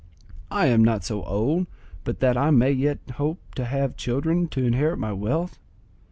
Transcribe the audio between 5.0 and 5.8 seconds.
wealth.